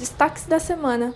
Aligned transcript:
Destaques 0.00 0.46
da 0.46 0.58
semana. 0.58 1.14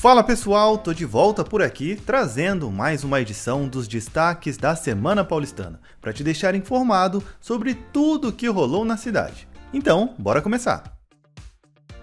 Fala 0.00 0.24
pessoal, 0.24 0.78
tô 0.78 0.94
de 0.94 1.04
volta 1.04 1.44
por 1.44 1.60
aqui 1.60 1.94
trazendo 1.94 2.70
mais 2.70 3.04
uma 3.04 3.20
edição 3.20 3.68
dos 3.68 3.86
destaques 3.86 4.56
da 4.56 4.74
Semana 4.74 5.22
Paulistana, 5.22 5.82
para 6.00 6.14
te 6.14 6.24
deixar 6.24 6.54
informado 6.54 7.22
sobre 7.42 7.74
tudo 7.74 8.28
o 8.28 8.32
que 8.32 8.48
rolou 8.48 8.86
na 8.86 8.96
cidade. 8.96 9.46
Então, 9.70 10.14
bora 10.18 10.40
começar! 10.40 10.84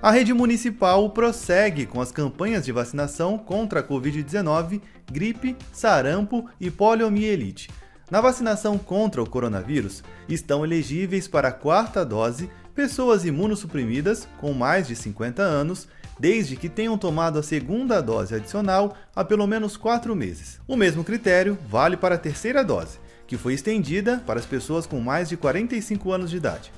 A 0.04 0.12
rede 0.12 0.36
municipal 0.36 1.10
prossegue 1.10 1.88
com 1.88 2.00
as 2.00 2.12
campanhas 2.12 2.64
de 2.64 2.72
vacinação 2.72 3.40
contra 3.40 3.80
a 3.80 3.84
Covid-19, 3.84 4.80
gripe, 5.12 5.58
sarampo 5.74 6.48
e 6.62 6.70
poliomielite. 6.70 7.70
Na 8.12 8.22
vacinação 8.22 8.76
contra 8.78 9.22
o 9.22 9.30
coronavírus, 9.30 10.04
estão 10.28 10.66
elegíveis 10.66 11.28
para 11.28 11.50
a 11.50 11.52
quarta 11.52 12.04
dose 12.04 12.50
pessoas 12.74 13.24
imunossuprimidas 13.24 14.28
com 14.40 14.52
mais 14.52 14.88
de 14.88 14.96
50 14.96 15.44
anos, 15.44 15.88
desde 16.20 16.56
que 16.56 16.68
tenham 16.68 16.98
tomado 16.98 17.38
a 17.38 17.44
segunda 17.44 18.02
dose 18.02 18.34
adicional 18.34 18.96
há 19.16 19.24
pelo 19.24 19.46
menos 19.46 19.78
quatro 19.78 20.16
meses. 20.16 20.60
O 20.68 20.76
mesmo 20.76 21.04
critério 21.04 21.58
vale 21.70 21.96
para 21.96 22.16
a 22.16 22.18
terceira 22.18 22.64
dose, 22.64 23.00
que 23.28 23.38
foi 23.38 23.54
estendida 23.54 24.24
para 24.26 24.40
as 24.40 24.46
pessoas 24.46 24.88
com 24.88 25.00
mais 25.00 25.30
de 25.30 25.38
45 25.38 26.12
anos 26.12 26.32
de 26.32 26.38
idade. 26.38 26.74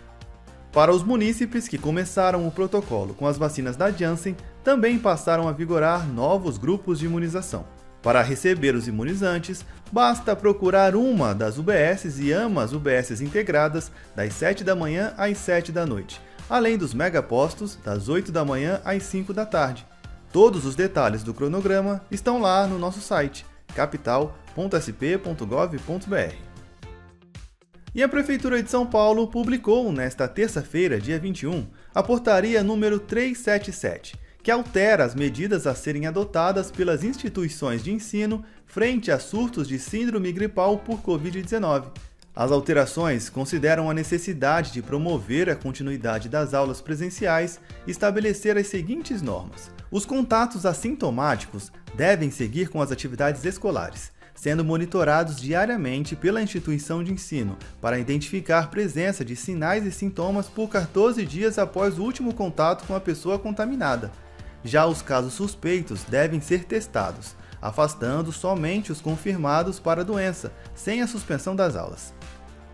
Para 0.74 0.94
os 0.94 1.04
munícipes 1.04 1.68
que 1.68 1.78
começaram 1.78 2.46
o 2.46 2.52
protocolo 2.52 3.14
com 3.14 3.26
as 3.26 3.38
vacinas 3.38 3.78
da 3.78 3.90
Janssen, 3.90 4.36
também 4.64 5.00
passaram 5.00 5.48
a 5.48 5.52
vigorar 5.54 6.06
novos 6.08 6.58
grupos 6.58 7.00
de 7.00 7.06
imunização. 7.06 7.66
Para 8.02 8.22
receber 8.22 8.74
os 8.74 8.88
imunizantes, 8.88 9.64
basta 9.92 10.36
procurar 10.36 10.96
uma 10.96 11.36
das 11.36 11.58
UBSs 11.58 12.22
e 12.22 12.34
AMAs 12.34 12.74
UBSs 12.74 13.24
integradas 13.24 13.92
das 14.16 14.34
7 14.34 14.64
da 14.64 14.76
manhã 14.76 15.14
às 15.18 15.38
7 15.38 15.72
da 15.72 15.86
noite, 15.86 16.20
além 16.50 16.78
dos 16.78 16.94
megapostos 16.94 17.78
das 17.84 18.10
8 18.10 18.32
da 18.32 18.44
manhã 18.44 18.82
às 18.84 19.04
5 19.04 19.34
da 19.34 19.46
tarde. 19.46 19.86
Todos 20.32 20.66
os 20.66 20.76
detalhes 20.76 21.24
do 21.24 21.34
cronograma 21.34 22.02
estão 22.10 22.42
lá 22.42 22.66
no 22.66 22.80
nosso 22.80 23.02
site 23.02 23.46
capital.sp.gov.br. 23.76 26.36
E 27.94 28.02
a 28.02 28.08
Prefeitura 28.08 28.64
de 28.64 28.72
São 28.72 28.88
Paulo 28.88 29.28
publicou 29.28 29.92
nesta 29.92 30.26
terça-feira, 30.26 31.00
dia 31.00 31.20
21, 31.20 31.68
a 31.94 32.02
portaria 32.02 32.64
número 32.64 33.00
377, 33.00 34.16
que 34.44 34.52
altera 34.52 35.04
as 35.04 35.14
medidas 35.14 35.68
a 35.68 35.76
serem 35.76 36.08
adotadas 36.08 36.72
pelas 36.72 37.04
instituições 37.04 37.84
de 37.84 37.92
ensino 37.92 38.44
frente 38.66 39.12
a 39.12 39.20
surtos 39.20 39.68
de 39.68 39.78
síndrome 39.78 40.32
gripal 40.32 40.80
por 40.80 41.02
Covid-19. 41.02 41.86
As 42.34 42.52
alterações 42.52 43.30
consideram 43.30 43.90
a 43.90 43.94
necessidade 43.94 44.72
de 44.72 44.82
promover 44.82 45.50
a 45.50 45.56
continuidade 45.56 46.30
das 46.30 46.54
aulas 46.54 46.80
presenciais 46.80 47.60
e 47.86 47.92
estabelecer 47.92 48.58
as 48.58 48.68
seguintes 48.68 49.22
normas. 49.22 49.70
Os 49.92 50.06
contatos 50.06 50.66
assintomáticos 50.66 51.72
devem 51.94 52.32
seguir 52.32 52.70
com 52.70 52.82
as 52.82 52.92
atividades 52.92 53.44
escolares 53.44 54.12
sendo 54.42 54.66
monitorados 54.66 55.40
diariamente 55.40 56.16
pela 56.16 56.42
instituição 56.42 57.04
de 57.04 57.14
ensino 57.14 57.56
para 57.80 58.00
identificar 58.00 58.72
presença 58.72 59.24
de 59.24 59.36
sinais 59.36 59.86
e 59.86 59.92
sintomas 59.92 60.48
por 60.48 60.68
14 60.68 61.24
dias 61.28 61.60
após 61.60 62.00
o 62.00 62.04
último 62.04 62.34
contato 62.34 62.84
com 62.88 62.96
a 62.96 63.00
pessoa 63.00 63.38
contaminada. 63.38 64.12
Já 64.64 64.86
os 64.86 65.02
casos 65.02 65.34
suspeitos 65.34 66.04
devem 66.04 66.40
ser 66.40 66.66
testados, 66.66 67.36
afastando 67.62 68.32
somente 68.32 68.92
os 68.92 69.02
confirmados 69.02 69.80
para 69.80 70.02
a 70.02 70.06
doença, 70.06 70.52
sem 70.76 71.02
a 71.02 71.08
suspensão 71.08 71.56
das 71.56 71.76
aulas. 71.76 72.14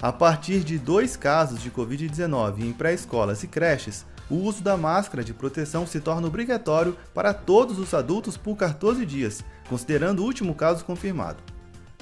A 0.02 0.12
partir 0.12 0.64
de 0.64 0.78
dois 0.78 1.18
casos 1.18 1.62
de 1.62 1.72
Covid-19 1.72 2.60
em 2.60 2.74
pré-escolas 2.74 3.42
e 3.44 3.48
creches, 3.48 4.06
o 4.30 4.36
uso 4.36 4.62
da 4.62 4.76
máscara 4.76 5.24
de 5.24 5.34
proteção 5.34 5.88
se 5.88 6.00
torna 6.00 6.28
obrigatório 6.28 6.98
para 7.14 7.34
todos 7.34 7.80
os 7.80 7.94
adultos 7.94 8.38
por 8.38 8.56
14 8.58 9.06
dias, 9.06 9.44
considerando 9.70 10.20
o 10.20 10.26
último 10.26 10.53
caso 10.53 10.84
confirmado. 10.86 11.42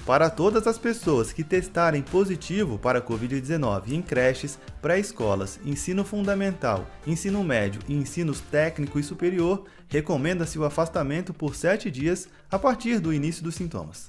Para 0.05 0.29
todas 0.29 0.67
as 0.67 0.77
pessoas 0.77 1.33
que 1.33 1.43
testarem 1.43 2.03
positivo 2.03 2.77
para 2.77 2.99
a 2.99 3.01
Covid-19 3.01 3.91
em 3.91 4.03
creches, 4.03 4.59
pré-escolas, 4.79 5.59
ensino 5.65 6.05
fundamental, 6.05 6.85
ensino 7.07 7.43
médio 7.43 7.81
e 7.87 7.95
ensinos 7.95 8.39
técnico 8.39 8.99
e 8.99 9.03
superior, 9.03 9.65
recomenda-se 9.87 10.59
o 10.59 10.63
afastamento 10.63 11.33
por 11.33 11.55
7 11.55 11.89
dias 11.89 12.29
a 12.51 12.59
partir 12.59 12.99
do 12.99 13.11
início 13.11 13.43
dos 13.43 13.55
sintomas. 13.55 14.05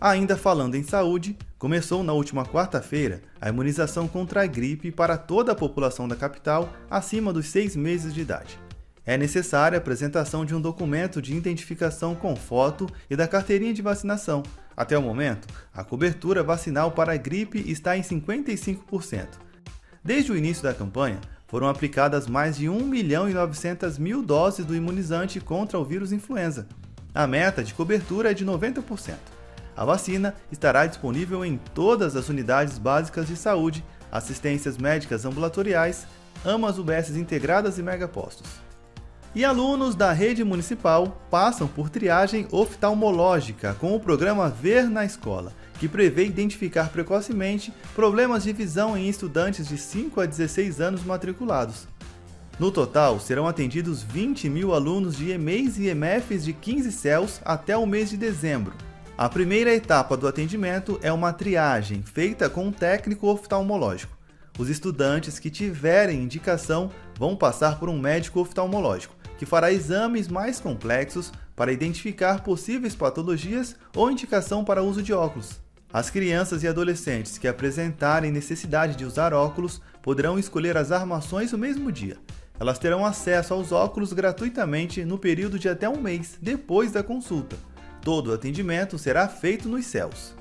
Ainda 0.00 0.34
falando 0.34 0.76
em 0.76 0.82
saúde, 0.82 1.36
começou 1.58 2.02
na 2.02 2.14
última 2.14 2.46
quarta-feira 2.46 3.20
a 3.38 3.50
imunização 3.50 4.08
contra 4.08 4.44
a 4.44 4.46
gripe 4.46 4.90
para 4.90 5.18
toda 5.18 5.52
a 5.52 5.56
população 5.56 6.08
da 6.08 6.16
capital 6.16 6.72
acima 6.90 7.34
dos 7.34 7.48
6 7.48 7.76
meses 7.76 8.14
de 8.14 8.22
idade 8.22 8.58
é 9.08 9.16
necessária 9.16 9.78
a 9.78 9.80
apresentação 9.80 10.44
de 10.44 10.54
um 10.54 10.60
documento 10.60 11.22
de 11.22 11.34
identificação 11.34 12.14
com 12.14 12.36
foto 12.36 12.86
e 13.08 13.16
da 13.16 13.26
carteirinha 13.26 13.72
de 13.72 13.80
vacinação. 13.80 14.42
Até 14.78 14.96
o 14.96 15.02
momento, 15.02 15.48
a 15.74 15.82
cobertura 15.82 16.40
vacinal 16.40 16.92
para 16.92 17.12
a 17.12 17.16
gripe 17.16 17.58
está 17.68 17.96
em 17.96 18.00
55%. 18.00 19.26
Desde 20.04 20.30
o 20.30 20.36
início 20.36 20.62
da 20.62 20.72
campanha, 20.72 21.18
foram 21.48 21.66
aplicadas 21.66 22.28
mais 22.28 22.56
de 22.56 22.68
1 22.68 22.86
milhão 22.86 23.28
e 23.28 23.34
900 23.34 23.98
mil 23.98 24.22
doses 24.22 24.64
do 24.64 24.76
imunizante 24.76 25.40
contra 25.40 25.76
o 25.80 25.84
vírus 25.84 26.12
influenza. 26.12 26.68
A 27.12 27.26
meta 27.26 27.64
de 27.64 27.74
cobertura 27.74 28.30
é 28.30 28.34
de 28.34 28.46
90%. 28.46 29.16
A 29.76 29.84
vacina 29.84 30.32
estará 30.52 30.86
disponível 30.86 31.44
em 31.44 31.56
todas 31.74 32.14
as 32.14 32.28
unidades 32.28 32.78
básicas 32.78 33.26
de 33.26 33.34
saúde, 33.34 33.84
assistências 34.12 34.78
médicas 34.78 35.24
ambulatoriais, 35.24 36.06
AMAs 36.44 36.78
UBS 36.78 37.16
integradas 37.16 37.78
e 37.78 37.82
megapostos. 37.82 38.67
E 39.38 39.44
alunos 39.44 39.94
da 39.94 40.10
rede 40.10 40.42
municipal 40.42 41.16
passam 41.30 41.68
por 41.68 41.88
triagem 41.88 42.48
oftalmológica 42.50 43.72
com 43.72 43.94
o 43.94 44.00
programa 44.00 44.48
Ver 44.48 44.90
na 44.90 45.04
Escola, 45.04 45.52
que 45.78 45.86
prevê 45.86 46.26
identificar 46.26 46.88
precocemente 46.88 47.72
problemas 47.94 48.42
de 48.42 48.52
visão 48.52 48.98
em 48.98 49.08
estudantes 49.08 49.68
de 49.68 49.78
5 49.78 50.20
a 50.20 50.26
16 50.26 50.80
anos 50.80 51.04
matriculados. 51.04 51.86
No 52.58 52.72
total, 52.72 53.20
serão 53.20 53.46
atendidos 53.46 54.02
20 54.02 54.50
mil 54.50 54.74
alunos 54.74 55.16
de 55.16 55.30
EMEIs 55.30 55.78
e 55.78 55.86
EMEFs 55.86 56.44
de 56.44 56.52
15 56.52 56.90
CELS 56.90 57.40
até 57.44 57.76
o 57.76 57.86
mês 57.86 58.10
de 58.10 58.16
dezembro. 58.16 58.74
A 59.16 59.28
primeira 59.28 59.72
etapa 59.72 60.16
do 60.16 60.26
atendimento 60.26 60.98
é 61.00 61.12
uma 61.12 61.32
triagem 61.32 62.02
feita 62.02 62.50
com 62.50 62.66
um 62.66 62.72
técnico 62.72 63.28
oftalmológico. 63.28 64.18
Os 64.58 64.68
estudantes 64.68 65.38
que 65.38 65.48
tiverem 65.48 66.24
indicação 66.24 66.90
vão 67.16 67.36
passar 67.36 67.78
por 67.78 67.88
um 67.88 67.96
médico 67.96 68.40
oftalmológico 68.40 69.17
que 69.38 69.46
fará 69.46 69.72
exames 69.72 70.28
mais 70.28 70.60
complexos 70.60 71.32
para 71.56 71.72
identificar 71.72 72.42
possíveis 72.42 72.94
patologias 72.94 73.76
ou 73.96 74.10
indicação 74.10 74.64
para 74.64 74.82
uso 74.82 75.02
de 75.02 75.12
óculos. 75.12 75.60
As 75.90 76.10
crianças 76.10 76.62
e 76.62 76.68
adolescentes 76.68 77.38
que 77.38 77.48
apresentarem 77.48 78.30
necessidade 78.30 78.94
de 78.94 79.06
usar 79.06 79.32
óculos 79.32 79.80
poderão 80.02 80.38
escolher 80.38 80.76
as 80.76 80.92
armações 80.92 81.52
no 81.52 81.58
mesmo 81.58 81.90
dia. 81.90 82.18
Elas 82.60 82.78
terão 82.78 83.06
acesso 83.06 83.54
aos 83.54 83.72
óculos 83.72 84.12
gratuitamente 84.12 85.04
no 85.04 85.18
período 85.18 85.58
de 85.58 85.68
até 85.68 85.88
um 85.88 86.00
mês 86.00 86.36
depois 86.42 86.92
da 86.92 87.02
consulta. 87.02 87.56
Todo 88.02 88.28
o 88.28 88.34
atendimento 88.34 88.98
será 88.98 89.28
feito 89.28 89.68
nos 89.68 89.86
céus. 89.86 90.37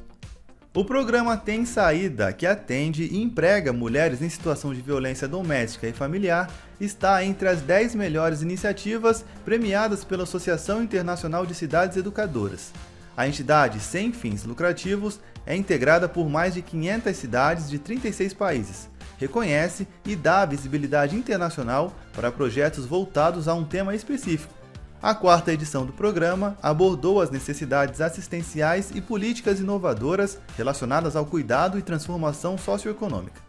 O 0.77 0.85
programa 0.85 1.35
Tem 1.35 1.65
Saída, 1.65 2.31
que 2.31 2.45
atende 2.45 3.05
e 3.05 3.19
emprega 3.19 3.73
mulheres 3.73 4.21
em 4.21 4.29
situação 4.29 4.75
de 4.75 4.79
violência 4.79 5.27
doméstica 5.27 5.88
e 5.88 5.91
familiar, 5.91 6.51
está 6.79 7.23
entre 7.25 7.49
as 7.49 7.63
10 7.63 7.95
melhores 7.95 8.43
iniciativas 8.43 9.25
premiadas 9.43 10.03
pela 10.03 10.21
Associação 10.21 10.83
Internacional 10.83 11.47
de 11.47 11.55
Cidades 11.55 11.97
Educadoras. 11.97 12.71
A 13.17 13.27
entidade, 13.27 13.79
sem 13.79 14.13
fins 14.13 14.43
lucrativos, 14.43 15.19
é 15.47 15.55
integrada 15.55 16.07
por 16.07 16.29
mais 16.29 16.53
de 16.53 16.61
500 16.61 17.17
cidades 17.17 17.67
de 17.71 17.79
36 17.79 18.35
países. 18.35 18.88
Reconhece 19.18 19.88
e 20.06 20.15
dá 20.15 20.45
visibilidade 20.45 21.15
internacional 21.15 21.91
para 22.13 22.31
projetos 22.31 22.85
voltados 22.85 23.47
a 23.47 23.56
um 23.56 23.65
tema 23.65 23.95
específico, 23.95 24.53
a 25.01 25.13
quarta 25.13 25.53
edição 25.53 25.85
do 25.85 25.94
programa 25.94 26.57
abordou 26.61 27.21
as 27.21 27.29
necessidades 27.29 28.01
assistenciais 28.01 28.91
e 28.95 28.99
políticas 28.99 29.59
inovadoras 29.59 30.39
relacionadas 30.57 31.15
ao 31.15 31.25
cuidado 31.25 31.77
e 31.77 31.83
transformação 31.83 32.57
socioeconômica. 32.57 33.41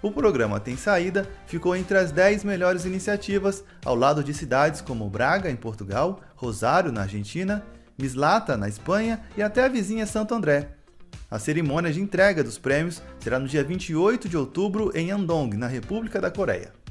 O 0.00 0.10
programa 0.10 0.60
Tem 0.60 0.76
Saída 0.76 1.28
ficou 1.46 1.76
entre 1.76 1.96
as 1.96 2.10
10 2.12 2.44
melhores 2.44 2.84
iniciativas, 2.84 3.64
ao 3.84 3.94
lado 3.94 4.22
de 4.22 4.32
cidades 4.32 4.80
como 4.80 5.08
Braga, 5.08 5.50
em 5.50 5.56
Portugal, 5.56 6.20
Rosário, 6.34 6.92
na 6.92 7.02
Argentina, 7.02 7.64
Mislata, 7.98 8.56
na 8.56 8.68
Espanha 8.68 9.20
e 9.36 9.42
até 9.42 9.64
a 9.64 9.68
vizinha 9.68 10.06
Santo 10.06 10.34
André. 10.34 10.70
A 11.30 11.38
cerimônia 11.38 11.92
de 11.92 12.00
entrega 12.00 12.44
dos 12.44 12.58
prêmios 12.58 13.02
será 13.18 13.38
no 13.38 13.48
dia 13.48 13.64
28 13.64 14.28
de 14.28 14.36
outubro 14.36 14.90
em 14.94 15.10
Andong, 15.10 15.56
na 15.56 15.66
República 15.66 16.20
da 16.20 16.30
Coreia. 16.30 16.81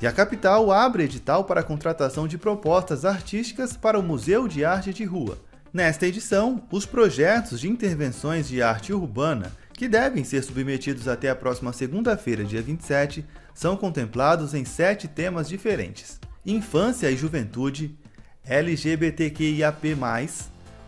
E 0.00 0.06
a 0.06 0.12
capital 0.12 0.70
abre 0.70 1.02
edital 1.02 1.42
para 1.42 1.60
a 1.60 1.64
contratação 1.64 2.28
de 2.28 2.38
propostas 2.38 3.04
artísticas 3.04 3.76
para 3.76 3.98
o 3.98 4.02
Museu 4.02 4.46
de 4.46 4.64
Arte 4.64 4.92
de 4.92 5.04
Rua. 5.04 5.38
Nesta 5.72 6.06
edição, 6.06 6.62
os 6.70 6.86
projetos 6.86 7.58
de 7.58 7.68
intervenções 7.68 8.46
de 8.46 8.62
arte 8.62 8.92
urbana 8.92 9.52
que 9.74 9.88
devem 9.88 10.22
ser 10.22 10.42
submetidos 10.42 11.08
até 11.08 11.30
a 11.30 11.36
próxima 11.36 11.72
segunda-feira, 11.72 12.44
dia 12.44 12.62
27, 12.62 13.24
são 13.52 13.76
contemplados 13.76 14.54
em 14.54 14.64
sete 14.64 15.08
temas 15.08 15.48
diferentes: 15.48 16.20
infância 16.46 17.10
e 17.10 17.16
juventude, 17.16 17.98
LGBTQIAP+, 18.44 19.96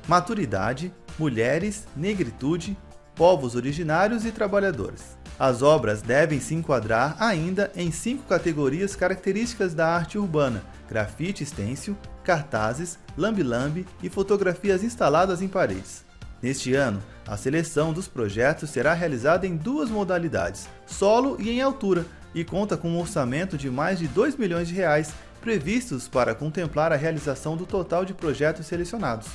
maturidade, 0.06 0.92
mulheres, 1.18 1.84
negritude, 1.96 2.76
povos 3.16 3.56
originários 3.56 4.24
e 4.24 4.30
trabalhadores. 4.30 5.19
As 5.40 5.62
obras 5.62 6.02
devem 6.02 6.38
se 6.38 6.54
enquadrar 6.54 7.16
ainda 7.18 7.72
em 7.74 7.90
cinco 7.90 8.24
categorias 8.24 8.94
características 8.94 9.72
da 9.72 9.88
arte 9.88 10.18
urbana: 10.18 10.62
grafite 10.86 11.42
estêncil, 11.42 11.96
cartazes, 12.22 12.98
lambe-lambe 13.16 13.86
e 14.02 14.10
fotografias 14.10 14.84
instaladas 14.84 15.40
em 15.40 15.48
paredes. 15.48 16.04
Neste 16.42 16.74
ano, 16.74 17.02
a 17.26 17.38
seleção 17.38 17.90
dos 17.90 18.06
projetos 18.06 18.68
será 18.68 18.92
realizada 18.92 19.46
em 19.46 19.56
duas 19.56 19.88
modalidades, 19.88 20.68
solo 20.84 21.38
e 21.40 21.48
em 21.48 21.62
altura, 21.62 22.04
e 22.34 22.44
conta 22.44 22.76
com 22.76 22.90
um 22.90 23.00
orçamento 23.00 23.56
de 23.56 23.70
mais 23.70 23.98
de 23.98 24.06
2 24.08 24.36
milhões 24.36 24.68
de 24.68 24.74
reais 24.74 25.10
previstos 25.40 26.06
para 26.06 26.34
contemplar 26.34 26.92
a 26.92 26.96
realização 26.96 27.56
do 27.56 27.64
total 27.64 28.04
de 28.04 28.12
projetos 28.12 28.66
selecionados. 28.66 29.28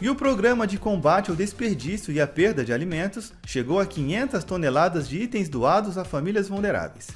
E 0.00 0.10
o 0.10 0.14
programa 0.14 0.66
de 0.66 0.76
combate 0.76 1.30
ao 1.30 1.36
desperdício 1.36 2.12
e 2.12 2.20
à 2.20 2.26
perda 2.26 2.64
de 2.64 2.72
alimentos 2.72 3.32
chegou 3.46 3.78
a 3.78 3.86
500 3.86 4.42
toneladas 4.42 5.08
de 5.08 5.18
itens 5.18 5.48
doados 5.48 5.96
a 5.96 6.04
famílias 6.04 6.48
vulneráveis. 6.48 7.08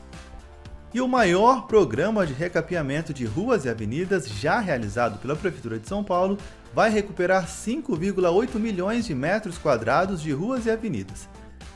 E 0.94 1.00
o 1.00 1.08
maior 1.08 1.66
programa 1.66 2.26
de 2.26 2.34
recapeamento 2.34 3.14
de 3.14 3.24
ruas 3.24 3.64
e 3.64 3.68
avenidas 3.70 4.28
já 4.28 4.60
realizado 4.60 5.18
pela 5.18 5.34
Prefeitura 5.34 5.78
de 5.78 5.88
São 5.88 6.04
Paulo 6.04 6.36
vai 6.74 6.90
recuperar 6.90 7.46
5,8 7.46 8.56
milhões 8.56 9.06
de 9.06 9.14
metros 9.14 9.56
quadrados 9.56 10.20
de 10.20 10.32
ruas 10.32 10.66
e 10.66 10.70
avenidas. 10.70 11.26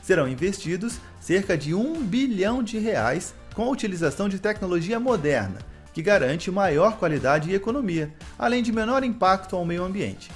Serão 0.03 0.27
investidos 0.27 0.99
cerca 1.19 1.57
de 1.57 1.73
1 1.73 2.03
bilhão 2.03 2.61
de 2.61 2.77
reais 2.77 3.33
com 3.55 3.63
a 3.63 3.71
utilização 3.71 4.29
de 4.29 4.37
tecnologia 4.37 4.99
moderna, 4.99 5.57
que 5.91 6.03
garante 6.03 6.51
maior 6.51 6.97
qualidade 6.97 7.49
e 7.49 7.55
economia, 7.55 8.13
além 8.37 8.61
de 8.61 8.71
menor 8.71 9.03
impacto 9.03 9.55
ao 9.55 9.65
meio 9.65 9.83
ambiente. 9.83 10.29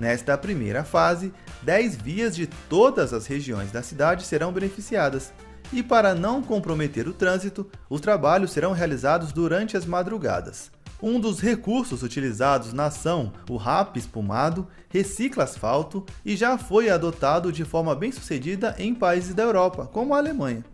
Nesta 0.00 0.36
primeira 0.36 0.82
fase, 0.82 1.32
10 1.62 1.94
vias 1.94 2.34
de 2.34 2.48
todas 2.68 3.12
as 3.12 3.24
regiões 3.28 3.70
da 3.70 3.84
cidade 3.84 4.24
serão 4.24 4.50
beneficiadas, 4.50 5.32
e 5.72 5.82
para 5.82 6.14
não 6.14 6.42
comprometer 6.42 7.08
o 7.08 7.12
trânsito, 7.12 7.66
os 7.88 8.00
trabalhos 8.00 8.52
serão 8.52 8.72
realizados 8.72 9.32
durante 9.32 9.76
as 9.76 9.84
madrugadas. 9.84 10.70
Um 11.02 11.20
dos 11.20 11.40
recursos 11.40 12.02
utilizados 12.02 12.72
na 12.72 12.86
ação, 12.86 13.32
o 13.50 13.56
RAP 13.56 13.96
espumado, 13.96 14.66
recicla 14.88 15.44
asfalto 15.44 16.06
e 16.24 16.34
já 16.34 16.56
foi 16.56 16.88
adotado 16.88 17.52
de 17.52 17.64
forma 17.64 17.94
bem 17.94 18.10
sucedida 18.10 18.74
em 18.78 18.94
países 18.94 19.34
da 19.34 19.42
Europa, 19.42 19.86
como 19.92 20.14
a 20.14 20.18
Alemanha. 20.18 20.64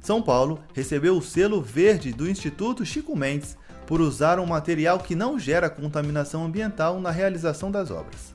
São 0.00 0.22
Paulo 0.22 0.60
recebeu 0.72 1.16
o 1.16 1.22
selo 1.22 1.60
verde 1.60 2.12
do 2.12 2.28
Instituto 2.28 2.84
Chico 2.84 3.14
Mendes 3.16 3.56
por 3.86 4.00
usar 4.00 4.38
um 4.38 4.46
material 4.46 4.98
que 4.98 5.14
não 5.14 5.38
gera 5.38 5.68
contaminação 5.68 6.44
ambiental 6.44 7.00
na 7.00 7.10
realização 7.10 7.70
das 7.70 7.90
obras. 7.90 8.34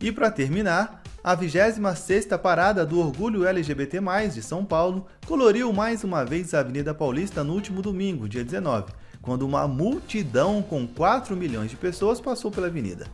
E 0.00 0.12
para 0.12 0.30
terminar, 0.30 1.02
a 1.28 1.36
26ª 1.36 2.38
Parada 2.38 2.86
do 2.86 2.98
Orgulho 2.98 3.46
LGBT+, 3.46 4.00
de 4.32 4.40
São 4.40 4.64
Paulo, 4.64 5.04
coloriu 5.26 5.70
mais 5.74 6.02
uma 6.02 6.24
vez 6.24 6.54
a 6.54 6.60
Avenida 6.60 6.94
Paulista 6.94 7.44
no 7.44 7.52
último 7.52 7.82
domingo, 7.82 8.26
dia 8.26 8.42
19, 8.42 8.94
quando 9.20 9.42
uma 9.42 9.68
multidão 9.68 10.62
com 10.62 10.86
4 10.86 11.36
milhões 11.36 11.68
de 11.68 11.76
pessoas 11.76 12.18
passou 12.18 12.50
pela 12.50 12.68
avenida. 12.68 13.06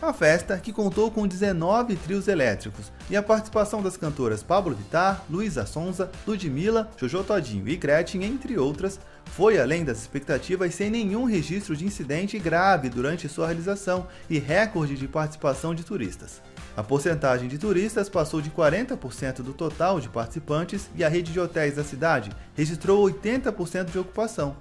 A 0.00 0.12
festa, 0.12 0.56
que 0.58 0.72
contou 0.72 1.10
com 1.10 1.26
19 1.26 1.96
trios 1.96 2.28
elétricos 2.28 2.92
e 3.10 3.16
a 3.16 3.22
participação 3.22 3.82
das 3.82 3.96
cantoras 3.96 4.44
Pablo 4.44 4.72
Vittar, 4.72 5.24
Luísa 5.28 5.66
Sonza, 5.66 6.08
Ludmilla, 6.24 6.88
Jojo 6.96 7.24
Todinho 7.24 7.68
e 7.68 7.76
Gretchen, 7.76 8.22
entre 8.22 8.56
outras, 8.56 9.00
foi 9.24 9.58
além 9.58 9.84
das 9.84 9.98
expectativas 9.98 10.72
sem 10.72 10.88
nenhum 10.88 11.24
registro 11.24 11.76
de 11.76 11.84
incidente 11.84 12.38
grave 12.38 12.88
durante 12.88 13.28
sua 13.28 13.46
realização 13.46 14.06
e 14.30 14.38
recorde 14.38 14.94
de 14.94 15.08
participação 15.08 15.74
de 15.74 15.82
turistas. 15.82 16.40
A 16.76 16.82
porcentagem 16.84 17.48
de 17.48 17.58
turistas 17.58 18.08
passou 18.08 18.40
de 18.40 18.50
40% 18.50 19.42
do 19.42 19.52
total 19.52 19.98
de 19.98 20.08
participantes 20.08 20.88
e 20.94 21.02
a 21.02 21.08
rede 21.08 21.32
de 21.32 21.40
hotéis 21.40 21.74
da 21.74 21.82
cidade 21.82 22.30
registrou 22.54 23.04
80% 23.04 23.90
de 23.90 23.98
ocupação. 23.98 24.56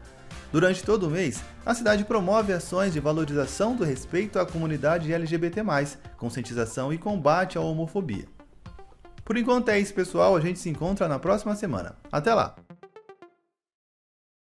Durante 0.52 0.84
todo 0.84 1.08
o 1.08 1.10
mês, 1.10 1.44
a 1.66 1.74
cidade 1.74 2.06
promove 2.06 2.54
ações 2.54 2.94
de 2.94 3.00
valorização 3.00 3.76
do 3.76 3.84
respeito 3.84 4.40
à 4.40 4.46
comunidade 4.46 5.12
LGBT+, 5.12 5.62
conscientização 6.18 6.94
e 6.94 6.98
combate 6.98 7.58
à 7.58 7.62
homofobia. 7.62 8.26
Por 9.26 9.36
enquanto 9.36 9.68
é 9.70 9.78
isso, 9.78 9.94
pessoal. 9.94 10.38
A 10.38 10.40
gente 10.40 10.58
se 10.58 10.70
encontra 10.70 11.06
na 11.06 11.20
próxima 11.20 11.54
semana. 11.54 11.98
Até 12.10 12.34
lá! 12.34 12.56